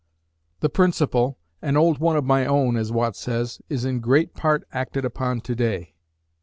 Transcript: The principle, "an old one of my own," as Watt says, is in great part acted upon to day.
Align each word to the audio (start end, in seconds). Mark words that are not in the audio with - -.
The 0.61 0.69
principle, 0.69 1.37
"an 1.61 1.77
old 1.77 1.99
one 1.99 2.17
of 2.17 2.25
my 2.25 2.47
own," 2.47 2.75
as 2.75 2.91
Watt 2.91 3.15
says, 3.15 3.61
is 3.69 3.85
in 3.85 3.99
great 3.99 4.33
part 4.33 4.67
acted 4.71 5.05
upon 5.05 5.41
to 5.41 5.53
day. 5.53 5.93